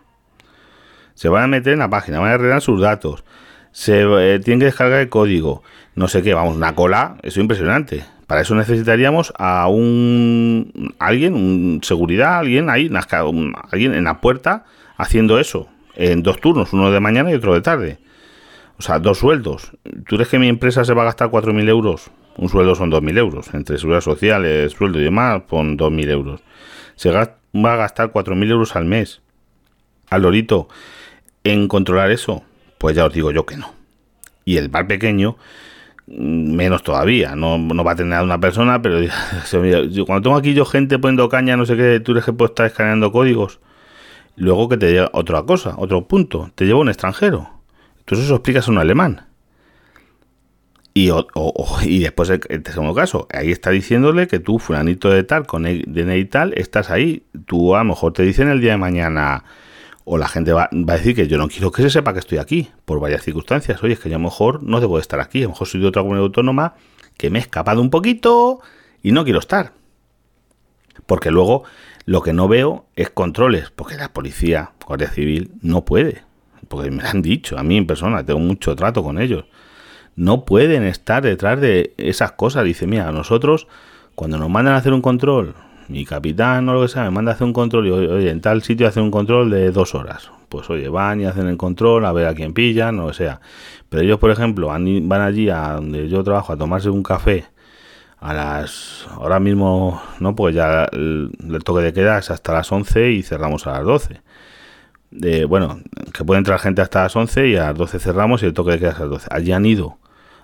[1.14, 3.24] Se van a meter en la página, van a arreglar sus datos.
[3.72, 5.62] Se eh, tiene que descargar el código.
[5.94, 8.04] No sé qué, vamos, una cola, eso es impresionante.
[8.26, 12.90] Para eso necesitaríamos a un alguien, un seguridad, alguien ahí,
[13.70, 14.64] alguien en la puerta
[14.96, 17.98] haciendo eso, en dos turnos, uno de mañana y otro de tarde.
[18.78, 19.72] O sea, dos sueldos.
[20.06, 22.10] ¿Tú crees que mi empresa se va a gastar 4.000 euros?
[22.36, 23.54] Un sueldo son 2.000 euros.
[23.54, 26.42] Entre seguridad social, sueldo y demás, pon 2.000 euros.
[26.94, 29.22] Se va a gastar 4.000 euros al mes.
[30.10, 30.68] Al lorito.
[31.44, 32.42] En controlar eso.
[32.76, 33.72] Pues ya os digo yo que no.
[34.44, 35.38] Y el bar pequeño
[36.06, 37.34] menos todavía.
[37.34, 38.98] No, no va a tener a una persona, pero
[40.06, 42.66] cuando tengo aquí yo gente poniendo caña, no sé qué, tú eres que puedo estar
[42.66, 43.60] escaneando códigos.
[44.36, 47.48] Luego que te llega otra cosa, otro punto, te lleva un extranjero.
[47.98, 49.26] Entonces eso explicas a un alemán.
[50.94, 51.10] Y,
[51.82, 56.24] y después el, segundo caso, ahí está diciéndole que tú, fulanito de tal, con DNI
[56.26, 57.24] tal, estás ahí.
[57.44, 59.44] Tú a lo mejor te dicen el día de mañana,
[60.08, 62.38] o la gente va, a decir que yo no quiero que se sepa que estoy
[62.38, 63.82] aquí, por varias circunstancias.
[63.82, 65.80] Oye, es que yo a lo mejor no debo estar aquí, a lo mejor soy
[65.80, 66.74] de otra comunidad autónoma
[67.18, 68.60] que me he escapado un poquito
[69.02, 69.72] y no quiero estar.
[71.06, 71.64] Porque luego
[72.04, 76.22] lo que no veo es controles, porque la policía, Guardia Civil, no puede.
[76.68, 79.46] Porque me han dicho, a mí en persona, tengo mucho trato con ellos.
[80.14, 82.62] No pueden estar detrás de esas cosas.
[82.62, 83.66] Dice, mira, nosotros,
[84.14, 85.56] cuando nos mandan a hacer un control,
[85.88, 88.40] mi capitán o lo que sea me manda a hacer un control y oye, en
[88.40, 90.30] tal sitio hace un control de dos horas.
[90.48, 93.40] Pues oye, van y hacen el control a ver a quién pillan, o lo sea.
[93.88, 97.46] Pero ellos, por ejemplo, van, allí a donde yo trabajo a tomarse un café
[98.20, 99.06] a las...
[99.10, 101.30] Ahora mismo, no, pues ya el,
[101.64, 104.22] toque de queda es hasta las 11 y cerramos a las 12.
[105.10, 105.80] De, bueno,
[106.12, 108.72] que puede entrar gente hasta las 11 y a las 12 cerramos y el toque
[108.72, 109.28] de queda es a las 12.
[109.30, 109.98] Allí han ido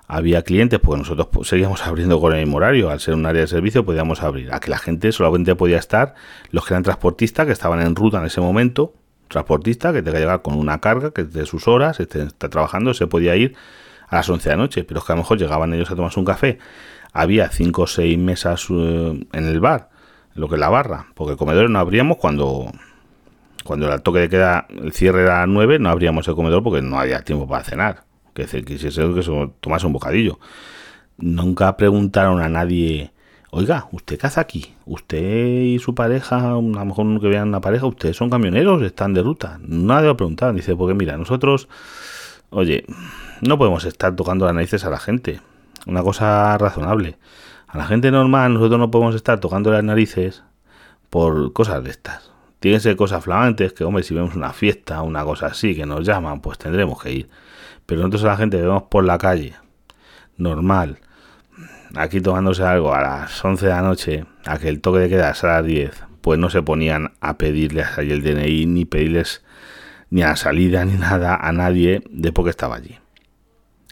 [0.09, 3.43] había clientes, porque nosotros pues, seguíamos abriendo con el mismo horario, al ser un área
[3.43, 6.15] de servicio podíamos abrir, a que la gente solamente podía estar
[6.51, 8.95] los que eran transportistas, que estaban en ruta en ese momento,
[9.29, 12.95] transportista que tenga que llegar con una carga que de sus horas, este, está trabajando,
[12.95, 13.55] se podía ir
[14.09, 15.97] a las 11 de la noche, pero es que a lo mejor llegaban ellos a
[15.97, 16.59] tomarse un café,
[17.13, 19.89] había 5 o 6 mesas eh, en el bar,
[20.35, 22.71] lo que es la barra, porque comedores no abríamos cuando
[23.65, 26.83] cuando el toque de queda, el cierre era a 9, no abríamos el comedor porque
[26.83, 30.39] no había tiempo para cenar, que se quisiese que se tomase un bocadillo.
[31.19, 33.13] Nunca preguntaron a nadie,
[33.51, 34.75] oiga, ¿usted hace aquí?
[34.87, 39.15] ¿Usted y su pareja, a lo mejor que vean una pareja, ustedes son camioneros, están
[39.15, 39.59] de ruta?
[39.63, 41.69] Nadie lo preguntaban, dice, porque mira, nosotros,
[42.51, 42.85] oye,
[43.41, 45.41] no podemos estar tocando las narices a la gente.
[45.87, 47.19] Una cosa razonable.
[47.67, 50.43] A la gente normal nosotros no podemos estar tocando las narices
[51.11, 52.31] por cosas de estas.
[52.61, 55.85] Tienen que ser cosas flamantes, que hombre, si vemos una fiesta, una cosa así, que
[55.85, 57.29] nos llaman, pues tendremos que ir.
[57.87, 59.55] Pero nosotros a la gente vemos por la calle,
[60.37, 60.99] normal,
[61.95, 65.31] aquí tomándose algo a las 11 de la noche, a que el toque de queda
[65.31, 69.43] es a las 10, pues no se ponían a pedirles ahí el DNI, ni pedirles
[70.11, 72.99] ni a la salida, ni nada a nadie de por qué estaba allí.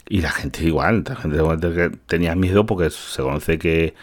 [0.07, 3.93] Y la gente igual, la gente tenía miedo porque se conoce que,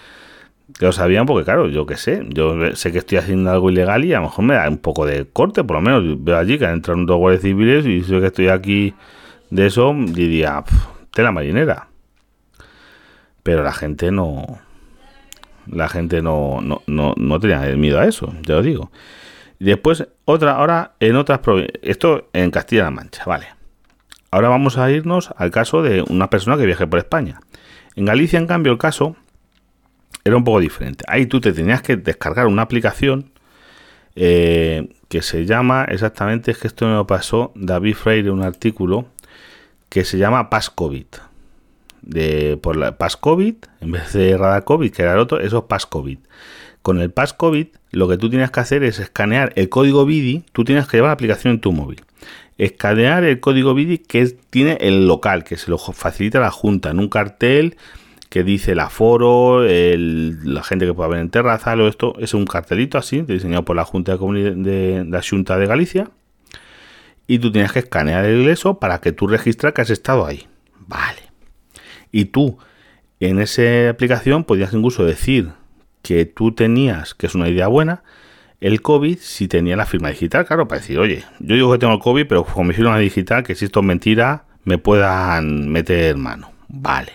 [0.79, 4.05] que lo sabían, porque claro, yo qué sé, yo sé que estoy haciendo algo ilegal
[4.05, 6.59] y a lo mejor me da un poco de corte, por lo menos veo allí
[6.59, 8.95] que entran dos guardias civiles y sé que estoy aquí
[9.51, 10.65] de eso, diría,
[11.13, 11.89] tela marinera.
[13.43, 14.61] Pero la gente no,
[15.67, 18.91] la gente no, no, no, no tenía miedo a eso, ya lo digo.
[19.59, 23.47] Después, otra, ahora en otras provincias, esto en Castilla-La Mancha, vale.
[24.31, 27.41] Ahora vamos a irnos al caso de una persona que viaje por España.
[27.97, 29.17] En Galicia, en cambio, el caso
[30.25, 31.05] era un poco diferente.
[31.09, 33.33] Ahí tú te tenías que descargar una aplicación
[34.15, 39.07] eh, que se llama, exactamente, es que esto me lo pasó David Freire, un artículo
[39.89, 41.07] que se llama Pascovid.
[42.03, 45.65] De, por la Pascovid, en vez de Radar COVID, que era el otro, eso es
[45.65, 46.19] Pascovid.
[46.83, 50.65] Con el Pascovid, lo que tú tienes que hacer es escanear el código BIDI, tú
[50.65, 52.03] tienes que llevar la aplicación en tu móvil
[52.59, 56.99] escanear el código BIDI que tiene el local, que se lo facilita la Junta en
[56.99, 57.77] un cartel
[58.29, 62.45] que dice el aforo, la gente que puede haber en terraza, lo esto es un
[62.45, 66.11] cartelito así, diseñado por la Junta de, de, la Junta de Galicia.
[67.29, 70.49] Y tú tienes que escanear el eso para que tú registres que has estado ahí.
[70.89, 71.21] Vale.
[72.11, 72.59] Y tú,
[73.21, 75.53] en esa aplicación, podías incluso decir
[76.03, 78.03] que tú tenías, que es una idea buena,
[78.61, 81.93] el COVID si tenía la firma digital, claro, para decir, oye, yo digo que tengo
[81.93, 86.17] el COVID, pero con mi firma digital, que si esto es mentira, me puedan meter
[86.17, 86.51] mano.
[86.69, 87.13] Vale.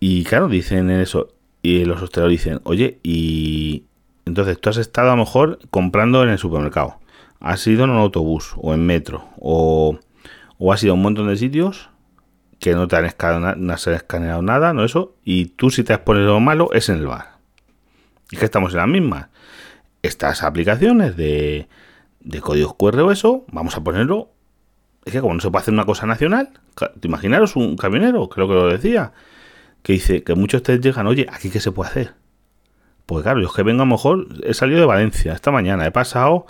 [0.00, 1.34] Y claro, dicen eso.
[1.62, 3.86] Y los hosteleros dicen, oye, y
[4.24, 7.00] entonces tú has estado a lo mejor comprando en el supermercado.
[7.46, 9.98] Has ido en un autobús o en metro o,
[10.58, 11.90] o has ido a un montón de sitios
[12.58, 15.14] que no te han escaneado, no has escaneado nada, no eso.
[15.24, 17.36] Y tú si te has puesto malo es en el bar.
[18.30, 19.28] Y que estamos en las mismas
[20.02, 21.68] estas aplicaciones de,
[22.20, 24.30] de códigos QR o eso, vamos a ponerlo.
[25.04, 26.50] Es que como no se puede hacer una cosa nacional,
[27.02, 29.12] imaginaros un camionero, creo que lo decía,
[29.82, 32.14] que dice que muchos de ustedes llegan, oye, ¿aquí qué se puede hacer?
[33.06, 35.86] Pues claro, yo es que vengo a lo mejor, he salido de Valencia esta mañana,
[35.86, 36.46] he pasado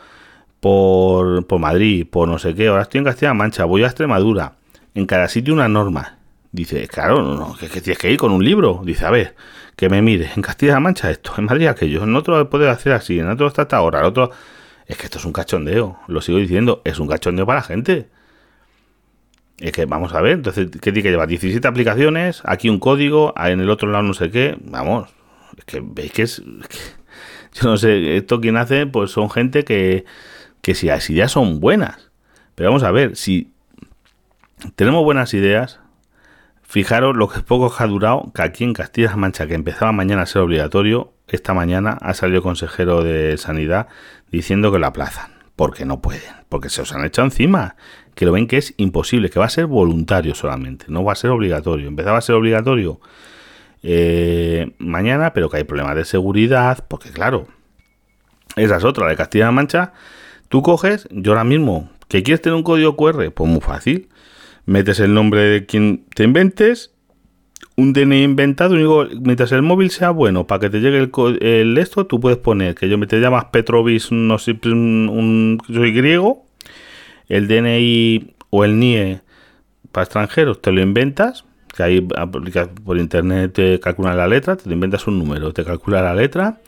[0.66, 4.54] por, por Madrid, por no sé qué, ahora estoy en Castilla-La Mancha, voy a Extremadura,
[4.96, 6.18] en cada sitio una norma.
[6.50, 8.82] Dice, claro, no, que, tienes que ir con un libro.
[8.84, 9.36] Dice, a ver,
[9.76, 13.20] que me mire, en Castilla-La Mancha esto, en Madrid aquello, en otro puede hacer así,
[13.20, 14.32] en otro está hasta ahora, en otro...
[14.88, 18.08] Es que esto es un cachondeo, lo sigo diciendo, es un cachondeo para la gente.
[19.58, 21.28] Es que vamos a ver, entonces, ¿qué tiene que llevar?
[21.28, 25.10] 17 aplicaciones, aquí un código, en el otro lado no sé qué, vamos,
[25.56, 26.42] es que veis que es...
[27.52, 30.04] yo no sé, esto quien hace, pues son gente que,
[30.66, 32.10] que si las ideas son buenas.
[32.56, 33.52] Pero vamos a ver, si
[34.74, 35.78] tenemos buenas ideas,
[36.64, 40.26] Fijaros lo que poco ha durado que aquí en Castilla-La Mancha, que empezaba mañana a
[40.26, 43.86] ser obligatorio, esta mañana ha salido el consejero de Sanidad
[44.32, 47.76] diciendo que lo aplazan, porque no pueden, porque se os han echado encima,
[48.16, 51.14] que lo ven que es imposible, que va a ser voluntario solamente, no va a
[51.14, 51.86] ser obligatorio.
[51.86, 53.00] Empezaba a ser obligatorio
[53.84, 57.46] eh, mañana, pero que hay problemas de seguridad, porque claro,
[58.56, 59.92] esa es otra, de Castilla-La Mancha,
[60.48, 64.08] tú coges, yo ahora mismo, que quieres tener un código QR, pues muy fácil.
[64.64, 66.92] Metes el nombre de quien te inventes,
[67.76, 68.74] un DNI inventado,
[69.20, 72.74] mientras el móvil sea bueno para que te llegue el, el, esto, tú puedes poner
[72.74, 76.46] que yo me te llamas Petrovis, no sé, un, soy griego,
[77.28, 79.20] el DNI o el NIE
[79.92, 81.44] para extranjeros te lo inventas,
[81.76, 86.14] que ahí por internet te calcula la letra, te inventas un número, te calcula la
[86.14, 86.58] letra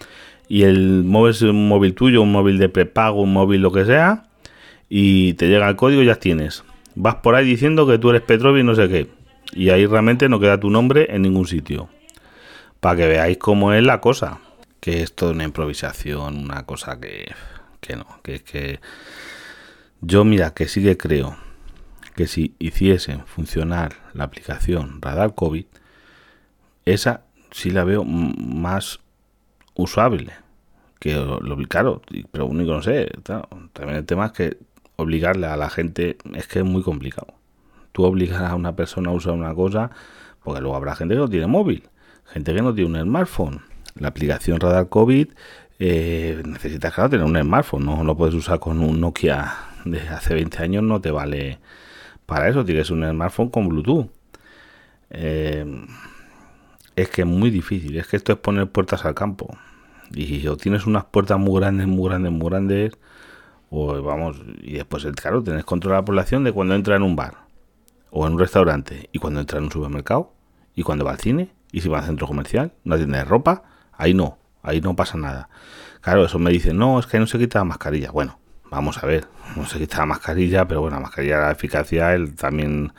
[0.48, 3.84] y el móvil es un móvil tuyo, un móvil de prepago, un móvil lo que
[3.84, 4.24] sea
[4.88, 6.64] y te llega el código y ya tienes
[6.98, 9.08] vas por ahí diciendo que tú eres Petrovi y no sé qué.
[9.52, 11.88] Y ahí realmente no queda tu nombre en ningún sitio.
[12.80, 14.40] Para que veáis cómo es la cosa.
[14.80, 17.32] Que es una improvisación, una cosa que,
[17.80, 18.80] que no, que que
[20.00, 21.36] yo mira que sí que creo
[22.14, 25.66] que si hiciesen funcionar la aplicación Radar COVID,
[26.84, 29.00] esa sí la veo más
[29.78, 30.32] usable
[30.98, 34.58] que lo claro, pero único no sé, también el tema es que
[34.96, 37.28] obligarle a la gente es que es muy complicado.
[37.92, 39.90] Tú obligar a una persona a usar una cosa,
[40.42, 41.88] porque luego habrá gente que no tiene móvil,
[42.26, 43.62] gente que no tiene un smartphone.
[43.94, 45.28] La aplicación Radar COVID
[45.78, 50.34] eh, necesitas, claro, tener un smartphone, no lo puedes usar con un Nokia de hace
[50.34, 51.58] 20 años, no te vale
[52.26, 54.10] para eso, tienes un smartphone con Bluetooth.
[55.10, 55.64] Eh,
[56.96, 59.56] es que es muy difícil, es que esto es poner puertas al campo.
[60.12, 62.98] Y o tienes unas puertas muy grandes, muy grandes, muy grandes,
[63.70, 67.16] o vamos, y después, claro, tenés control de la población de cuando entra en un
[67.16, 67.34] bar,
[68.10, 70.32] o en un restaurante, y cuando entra en un supermercado,
[70.74, 74.14] y cuando va al cine, y si va al centro comercial, no tiene ropa, ahí
[74.14, 75.50] no, ahí no pasa nada.
[76.00, 78.10] Claro, eso me dicen, no, es que no se quita la mascarilla.
[78.10, 78.38] Bueno,
[78.70, 82.34] vamos a ver, no se quita la mascarilla, pero bueno, la mascarilla, la eficacia él,
[82.34, 82.92] también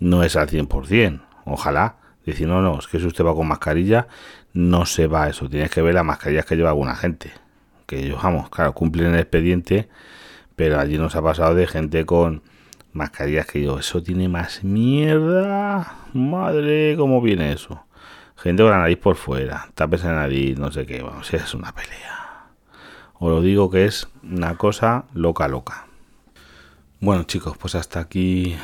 [0.00, 1.22] no es al 100%.
[1.44, 1.96] Ojalá.
[2.24, 4.08] Decir, no, no, es que si usted va con mascarilla,
[4.54, 5.48] no se va eso.
[5.50, 7.30] Tienes que ver las mascarillas que lleva alguna gente.
[7.86, 9.88] Que ellos, vamos, claro, cumplen el expediente,
[10.56, 12.42] pero allí nos ha pasado de gente con
[12.92, 15.96] mascarillas que yo, eso tiene más mierda.
[16.14, 17.84] Madre, ¿cómo viene eso?
[18.36, 21.54] Gente con la nariz por fuera, tapes en la nariz, no sé qué, vamos, es
[21.54, 22.46] una pelea.
[23.14, 25.86] Os lo digo que es una cosa loca, loca.
[27.00, 28.56] Bueno, chicos, pues hasta aquí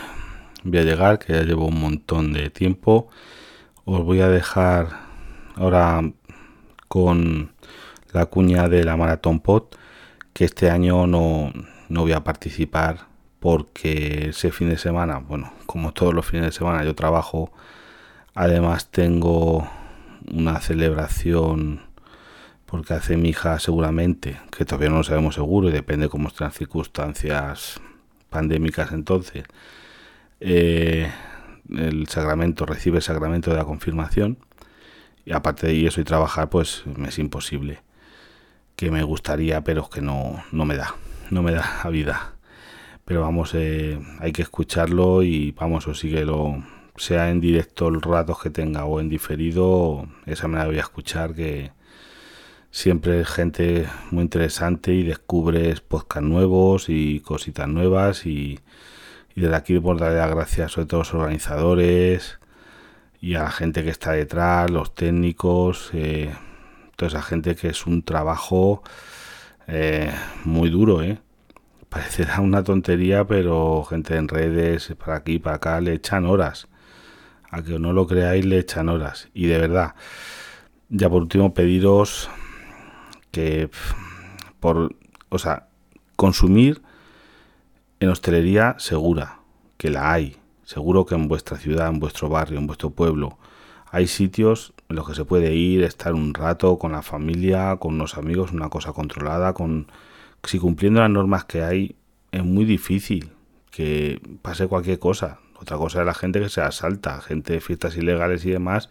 [0.65, 3.09] voy a llegar, que ya llevo un montón de tiempo.
[3.85, 5.10] Os voy a dejar
[5.61, 6.03] ahora
[6.89, 7.53] con
[8.13, 9.77] la cuña de la Maratón Pot,
[10.33, 11.53] que este año no,
[11.89, 13.09] no voy a participar
[13.41, 17.53] porque ese fin de semana, bueno, como todos los fines de semana yo trabajo,
[18.35, 19.69] además tengo
[20.33, 21.83] una celebración
[22.65, 26.47] porque hace mi hija seguramente, que todavía no lo sabemos seguro y depende cómo estén
[26.47, 27.81] las circunstancias
[28.31, 29.45] pandémicas entonces,
[30.41, 31.11] eh,
[31.69, 34.39] el sacramento, recibe el sacramento de la confirmación
[35.33, 37.83] aparte de eso y trabajar pues me es imposible.
[38.77, 40.95] Que me gustaría pero es que no, no me da
[41.31, 42.35] no me da la vida.
[43.05, 46.63] Pero vamos eh, hay que escucharlo y vamos o síguelo
[46.97, 50.83] sea en directo el rato que tenga o en diferido esa me la voy a
[50.83, 51.73] escuchar que
[52.71, 58.61] siempre gente muy interesante y descubres podcast nuevos y cositas nuevas y
[59.35, 62.40] y desde aquí por darle las gracias sobre todo los organizadores
[63.21, 66.35] y a la gente que está detrás, los técnicos, eh,
[66.97, 68.83] toda esa gente que es un trabajo
[69.67, 70.13] eh,
[70.45, 71.19] muy duro, ¿eh?
[71.89, 76.69] Parecerá una tontería, pero gente en redes, para aquí, para acá, le echan horas.
[77.51, 79.29] A que no lo creáis, le echan horas.
[79.35, 79.95] Y de verdad,
[80.89, 82.31] ya por último, pediros
[83.33, 83.71] que,
[84.61, 84.95] por,
[85.31, 85.67] o sea,
[86.15, 86.81] consumir
[87.99, 89.41] en hostelería segura,
[89.77, 90.40] que la hay.
[90.71, 93.39] Seguro que en vuestra ciudad, en vuestro barrio, en vuestro pueblo,
[93.91, 97.95] hay sitios en los que se puede ir, estar un rato con la familia, con
[97.95, 99.89] unos amigos, una cosa controlada, con
[100.45, 101.97] si cumpliendo las normas que hay
[102.31, 103.33] es muy difícil
[103.73, 105.41] que pase cualquier cosa.
[105.61, 108.91] Otra cosa es la gente que se asalta, gente de fiestas ilegales y demás.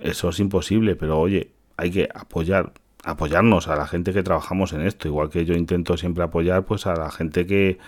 [0.00, 2.72] Eso es imposible, pero oye, hay que apoyar
[3.04, 6.88] apoyarnos a la gente que trabajamos en esto, igual que yo intento siempre apoyar pues
[6.88, 7.78] a la gente que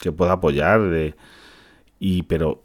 [0.00, 0.82] que pueda apoyar.
[0.82, 1.14] De,
[1.98, 2.64] y, pero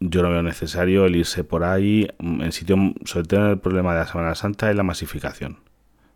[0.00, 4.00] yo no veo necesario el irse por ahí en sitio, sobre todo el problema de
[4.00, 5.58] la Semana Santa es la masificación,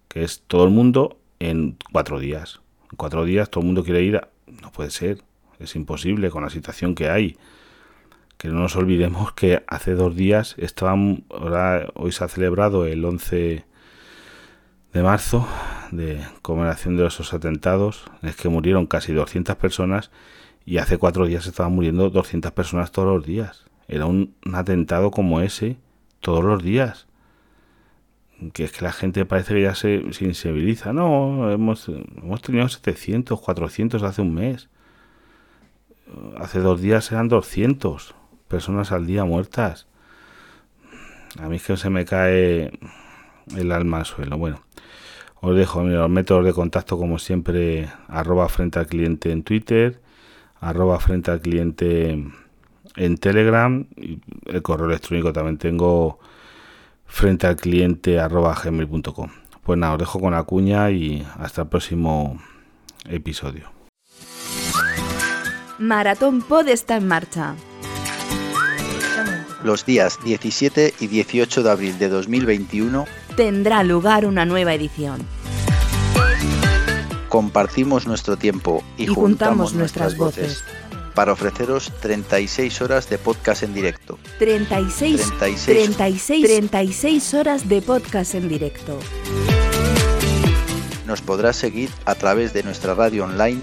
[0.08, 2.60] que es todo el mundo en cuatro días.
[2.90, 4.20] En cuatro días todo el mundo quiere ir,
[4.62, 5.22] no puede ser,
[5.58, 7.36] es imposible con la situación que hay.
[8.38, 13.04] Que no nos olvidemos que hace dos días estaban, ahora, hoy se ha celebrado el
[13.04, 13.64] 11
[14.92, 15.46] de marzo
[15.90, 20.10] de conmemoración de esos atentados, en el que murieron casi 200 personas
[20.66, 23.64] y hace cuatro días estaban muriendo 200 personas todos los días.
[23.86, 25.76] Era un, atentado como ese
[26.20, 27.06] todos los días.
[28.52, 30.92] Que es que la gente parece que ya se, sensibiliza.
[30.92, 34.68] No, hemos, hemos tenido 700, 400 hace un mes.
[36.38, 38.14] Hace dos días eran 200
[38.48, 39.86] personas al día muertas.
[41.38, 42.78] A mí es que se me cae
[43.56, 44.38] el alma al suelo.
[44.38, 44.62] Bueno,
[45.40, 50.03] os dejo los métodos de contacto como siempre, arroba frente al cliente en Twitter
[50.64, 52.24] arroba frente al cliente
[52.96, 53.86] en Telegram.
[53.96, 56.18] Y el correo electrónico también tengo
[57.06, 59.30] frente al cliente arroba gmail.com.
[59.62, 62.38] Pues nada, os dejo con la cuña y hasta el próximo
[63.08, 63.70] episodio.
[65.78, 67.54] Maratón Pod está en marcha.
[69.64, 75.26] Los días 17 y 18 de abril de 2021 tendrá lugar una nueva edición
[77.34, 80.14] compartimos nuestro tiempo y, Y juntamos nuestras
[81.16, 84.20] para ofreceros 36 horas de podcast en directo.
[84.38, 85.64] 36, 36.
[85.64, 89.00] 36, 36 horas de podcast en directo.
[91.08, 93.60] Nos podrás seguir a través de nuestra radio online